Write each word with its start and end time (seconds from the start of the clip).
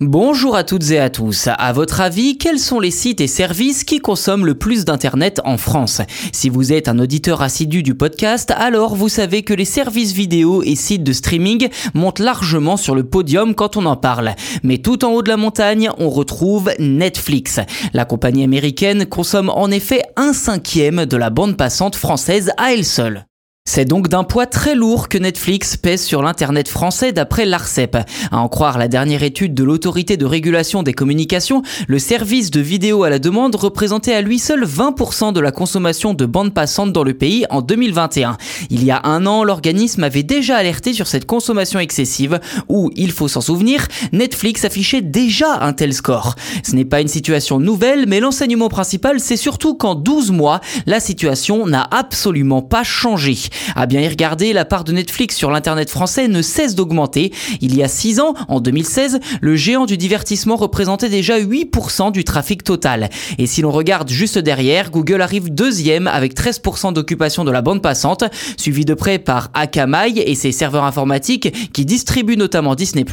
Bonjour 0.00 0.54
à 0.54 0.62
toutes 0.62 0.92
et 0.92 1.00
à 1.00 1.10
tous. 1.10 1.48
À 1.48 1.72
votre 1.72 2.00
avis, 2.00 2.38
quels 2.38 2.60
sont 2.60 2.78
les 2.78 2.92
sites 2.92 3.20
et 3.20 3.26
services 3.26 3.82
qui 3.82 3.98
consomment 3.98 4.46
le 4.46 4.54
plus 4.54 4.84
d'Internet 4.84 5.40
en 5.44 5.58
France? 5.58 6.02
Si 6.32 6.48
vous 6.50 6.72
êtes 6.72 6.86
un 6.86 7.00
auditeur 7.00 7.42
assidu 7.42 7.82
du 7.82 7.96
podcast, 7.96 8.52
alors 8.56 8.94
vous 8.94 9.08
savez 9.08 9.42
que 9.42 9.54
les 9.54 9.64
services 9.64 10.12
vidéo 10.12 10.62
et 10.62 10.76
sites 10.76 11.02
de 11.02 11.12
streaming 11.12 11.68
montent 11.94 12.20
largement 12.20 12.76
sur 12.76 12.94
le 12.94 13.02
podium 13.02 13.56
quand 13.56 13.76
on 13.76 13.86
en 13.86 13.96
parle. 13.96 14.36
Mais 14.62 14.78
tout 14.78 15.04
en 15.04 15.10
haut 15.10 15.22
de 15.22 15.30
la 15.30 15.36
montagne, 15.36 15.90
on 15.98 16.10
retrouve 16.10 16.70
Netflix. 16.78 17.58
La 17.92 18.04
compagnie 18.04 18.44
américaine 18.44 19.04
consomme 19.04 19.50
en 19.50 19.68
effet 19.68 20.02
un 20.14 20.32
cinquième 20.32 21.06
de 21.06 21.16
la 21.16 21.30
bande 21.30 21.56
passante 21.56 21.96
française 21.96 22.52
à 22.56 22.72
elle 22.72 22.84
seule. 22.84 23.27
C'est 23.70 23.84
donc 23.84 24.08
d'un 24.08 24.24
poids 24.24 24.46
très 24.46 24.74
lourd 24.74 25.10
que 25.10 25.18
Netflix 25.18 25.76
pèse 25.76 26.02
sur 26.02 26.22
l'Internet 26.22 26.68
français 26.68 27.12
d'après 27.12 27.44
l'ARCEP. 27.44 27.98
À 28.30 28.38
en 28.38 28.48
croire 28.48 28.78
la 28.78 28.88
dernière 28.88 29.22
étude 29.22 29.52
de 29.52 29.62
l'autorité 29.62 30.16
de 30.16 30.24
régulation 30.24 30.82
des 30.82 30.94
communications, 30.94 31.60
le 31.86 31.98
service 31.98 32.50
de 32.50 32.62
vidéo 32.62 33.02
à 33.02 33.10
la 33.10 33.18
demande 33.18 33.54
représentait 33.56 34.14
à 34.14 34.22
lui 34.22 34.38
seul 34.38 34.64
20% 34.64 35.34
de 35.34 35.40
la 35.40 35.52
consommation 35.52 36.14
de 36.14 36.24
bandes 36.24 36.54
passantes 36.54 36.94
dans 36.94 37.04
le 37.04 37.12
pays 37.12 37.44
en 37.50 37.60
2021. 37.60 38.38
Il 38.70 38.84
y 38.84 38.90
a 38.90 39.02
un 39.04 39.26
an, 39.26 39.44
l'organisme 39.44 40.02
avait 40.02 40.22
déjà 40.22 40.56
alerté 40.56 40.94
sur 40.94 41.06
cette 41.06 41.26
consommation 41.26 41.78
excessive 41.78 42.40
où, 42.70 42.90
il 42.96 43.12
faut 43.12 43.28
s'en 43.28 43.42
souvenir, 43.42 43.86
Netflix 44.12 44.64
affichait 44.64 45.02
déjà 45.02 45.58
un 45.60 45.74
tel 45.74 45.92
score. 45.92 46.36
Ce 46.64 46.74
n'est 46.74 46.86
pas 46.86 47.02
une 47.02 47.08
situation 47.08 47.60
nouvelle, 47.60 48.06
mais 48.08 48.20
l'enseignement 48.20 48.70
principal, 48.70 49.20
c'est 49.20 49.36
surtout 49.36 49.74
qu'en 49.74 49.94
12 49.94 50.30
mois, 50.30 50.62
la 50.86 51.00
situation 51.00 51.66
n'a 51.66 51.86
absolument 51.90 52.62
pas 52.62 52.82
changé. 52.82 53.36
À 53.76 53.86
bien 53.86 54.00
y 54.00 54.08
regarder, 54.08 54.52
la 54.52 54.64
part 54.64 54.84
de 54.84 54.92
Netflix 54.92 55.36
sur 55.36 55.50
l'internet 55.50 55.90
français 55.90 56.28
ne 56.28 56.42
cesse 56.42 56.74
d'augmenter. 56.74 57.32
Il 57.60 57.76
y 57.76 57.82
a 57.82 57.88
6 57.88 58.20
ans, 58.20 58.34
en 58.48 58.60
2016, 58.60 59.20
le 59.40 59.56
géant 59.56 59.86
du 59.86 59.96
divertissement 59.96 60.56
représentait 60.56 61.08
déjà 61.08 61.38
8% 61.38 62.12
du 62.12 62.24
trafic 62.24 62.64
total. 62.64 63.10
Et 63.38 63.46
si 63.46 63.62
l'on 63.62 63.70
regarde 63.70 64.08
juste 64.08 64.38
derrière, 64.38 64.90
Google 64.90 65.20
arrive 65.20 65.52
deuxième 65.52 66.06
avec 66.06 66.34
13% 66.34 66.92
d'occupation 66.92 67.44
de 67.44 67.50
la 67.50 67.62
bande 67.62 67.82
passante, 67.82 68.24
suivi 68.56 68.84
de 68.84 68.94
près 68.94 69.18
par 69.18 69.50
Akamai 69.54 70.12
et 70.16 70.34
ses 70.34 70.52
serveurs 70.52 70.84
informatiques 70.84 71.72
qui 71.72 71.84
distribuent 71.84 72.36
notamment 72.36 72.74
Disney+, 72.74 73.04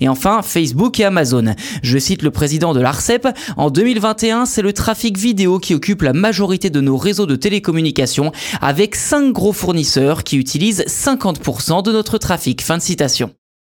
et 0.00 0.08
enfin 0.08 0.42
Facebook 0.42 1.00
et 1.00 1.04
Amazon. 1.04 1.54
Je 1.82 1.98
cite 1.98 2.22
le 2.22 2.30
président 2.30 2.74
de 2.74 2.80
l'ARCEP, 2.80 3.28
en 3.56 3.70
2021, 3.70 4.46
c'est 4.46 4.62
le 4.62 4.72
trafic 4.72 5.16
vidéo 5.16 5.58
qui 5.58 5.74
occupe 5.74 6.02
la 6.02 6.12
majorité 6.12 6.70
de 6.70 6.80
nos 6.80 6.96
réseaux 6.96 7.26
de 7.26 7.36
télécommunications 7.36 8.32
avec 8.60 8.94
5 8.94 9.32
gros 9.32 9.52
fournisseurs 9.52 9.77
qui 10.24 10.36
utilisent 10.36 10.84
50% 10.86 11.82
de 11.82 11.92
notre 11.92 12.18
trafic. 12.18 12.62
Fin 12.62 12.78
de 12.78 12.82
citation. 12.82 13.37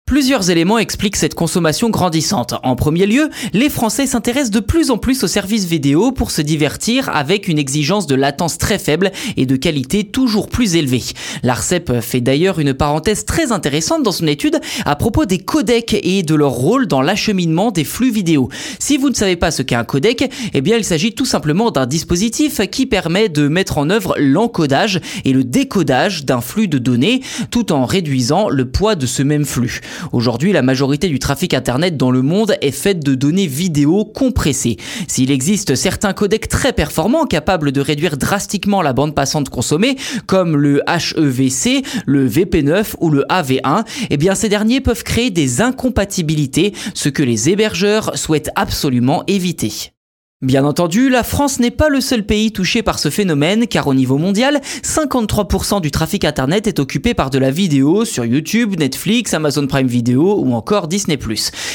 Plusieurs 0.09 0.49
éléments 0.49 0.79
expliquent 0.79 1.17
cette 1.17 1.35
consommation 1.35 1.91
grandissante. 1.91 2.55
En 2.63 2.77
premier 2.77 3.05
lieu, 3.05 3.29
les 3.53 3.69
Français 3.69 4.07
s'intéressent 4.07 4.51
de 4.51 4.61
plus 4.61 4.91
en 4.91 4.97
plus 4.97 5.23
aux 5.23 5.29
services 5.29 5.67
vidéo 5.67 6.13
pour 6.13 6.31
se 6.31 6.41
divertir 6.41 7.11
avec 7.15 7.47
une 7.47 7.59
exigence 7.59 8.07
de 8.07 8.15
latence 8.15 8.57
très 8.57 8.79
faible 8.79 9.13
et 9.37 9.45
de 9.45 9.55
qualité 9.57 10.05
toujours 10.05 10.49
plus 10.49 10.77
élevée. 10.77 11.03
L'ARCEP 11.43 12.01
fait 12.01 12.23
d'ailleurs 12.23 12.59
une 12.59 12.73
parenthèse 12.73 13.27
très 13.27 13.53
intéressante 13.53 14.03
dans 14.03 14.13
son 14.13 14.27
étude 14.27 14.59
à 14.87 14.97
propos 14.97 15.27
des 15.27 15.41
codecs 15.41 16.01
et 16.03 16.23
de 16.23 16.35
leur 16.35 16.53
rôle 16.53 16.87
dans 16.87 17.03
l'acheminement 17.03 17.71
des 17.71 17.85
flux 17.85 18.11
vidéo. 18.11 18.49
Si 18.79 18.97
vous 18.97 19.11
ne 19.11 19.15
savez 19.15 19.37
pas 19.37 19.51
ce 19.51 19.61
qu'est 19.61 19.75
un 19.75 19.85
codec, 19.85 20.33
eh 20.55 20.61
bien 20.63 20.79
il 20.79 20.85
s'agit 20.85 21.13
tout 21.13 21.27
simplement 21.27 21.71
d'un 21.71 21.85
dispositif 21.85 22.63
qui 22.71 22.87
permet 22.87 23.29
de 23.29 23.47
mettre 23.47 23.77
en 23.77 23.91
œuvre 23.91 24.15
l'encodage 24.17 25.03
et 25.27 25.35
le 25.35 25.45
décodage 25.45 26.25
d'un 26.25 26.41
flux 26.41 26.67
de 26.67 26.79
données 26.79 27.21
tout 27.51 27.73
en 27.73 27.85
réduisant 27.85 28.49
le 28.49 28.71
poids 28.71 28.95
de 28.95 29.05
ce 29.05 29.23
même 29.23 29.45
flux. 29.45 29.83
Aujourd'hui, 30.13 30.53
la 30.53 30.63
majorité 30.63 31.09
du 31.09 31.19
trafic 31.19 31.55
Internet 31.55 31.97
dans 31.97 32.11
le 32.11 32.23
monde 32.23 32.57
est 32.61 32.71
faite 32.71 33.05
de 33.05 33.15
données 33.15 33.47
vidéo 33.47 34.05
compressées. 34.05 34.77
S'il 35.07 35.31
existe 35.31 35.75
certains 35.75 36.13
codecs 36.13 36.49
très 36.49 36.73
performants 36.73 37.27
capables 37.27 37.73
de 37.73 37.81
réduire 37.81 38.17
drastiquement 38.17 38.83
la 38.83 38.93
bande 38.93 39.15
passante 39.15 39.49
consommée, 39.49 39.97
comme 40.27 40.57
le 40.57 40.83
HEVC, 40.89 41.83
le 42.07 42.29
VP9 42.29 42.95
ou 43.01 43.11
le 43.11 43.25
AV1, 43.29 43.85
eh 44.11 44.17
bien 44.17 44.35
ces 44.35 44.49
derniers 44.49 44.81
peuvent 44.81 45.05
créer 45.05 45.31
des 45.31 45.61
incompatibilités, 45.61 46.73
ce 46.95 47.09
que 47.09 47.23
les 47.23 47.51
hébergeurs 47.51 48.17
souhaitent 48.17 48.51
absolument 48.57 49.25
éviter. 49.27 49.93
Bien 50.41 50.65
entendu, 50.65 51.09
la 51.09 51.25
France 51.25 51.59
n'est 51.59 51.73
pas 51.73 51.89
le 51.89 52.01
seul 52.01 52.25
pays 52.25 52.53
touché 52.53 52.85
par 52.85 53.01
ce 53.01 53.11
phénomène 53.11 53.67
car 53.67 53.89
au 53.89 53.95
niveau 53.95 54.19
mondial, 54.19 54.61
53% 54.85 55.81
du 55.81 55.91
trafic 55.91 56.25
internet 56.25 56.69
est 56.69 56.79
occupé 56.79 57.13
par 57.13 57.31
de 57.31 57.39
la 57.39 57.51
vidéo 57.51 58.05
sur 58.05 58.25
YouTube, 58.25 58.79
Netflix, 58.79 59.35
Amazon 59.35 59.67
Prime 59.67 59.89
Video 59.89 60.39
ou 60.39 60.53
encore 60.53 60.87
Disney+. 60.87 61.19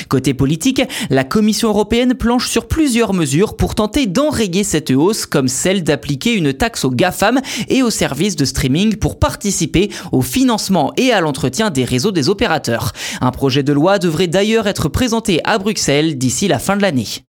Côté 0.08 0.34
politique, 0.34 0.82
la 1.10 1.26
Commission 1.26 1.68
européenne 1.68 2.14
planche 2.14 2.48
sur 2.48 2.70
plusieurs 2.70 3.12
mesures 3.12 3.58
pour 3.58 3.76
tenter 3.76 4.06
d'enrayer 4.06 4.64
cette 4.64 4.92
hausse 4.92 5.26
comme 5.26 5.50
celle 5.50 5.84
d'appliquer 5.84 6.34
une 6.34 6.54
taxe 6.54 6.86
aux 6.86 6.92
GAFAM 6.92 7.42
et 7.68 7.84
aux 7.84 7.90
services 7.90 8.38
de 8.38 8.46
streaming 8.46 8.96
pour 8.96 9.20
participer 9.20 9.90
au 10.14 10.22
financement 10.22 10.94
et 10.96 11.12
à 11.12 11.20
l'entretien 11.20 11.70
des 11.70 11.84
réseaux 11.84 12.14
des 12.14 12.30
opérateurs. 12.30 12.94
Un 13.20 13.32
projet 13.32 13.64
de 13.64 13.74
loi 13.74 14.00
devrait 14.00 14.28
d'ailleurs 14.28 14.68
être 14.68 14.88
présenté 14.88 15.42
à 15.44 15.58
Bruxelles 15.58 16.18
d'ici 16.18 16.48
la 16.48 16.60
fin 16.60 16.78
de 16.78 16.82
l'année. 16.82 17.26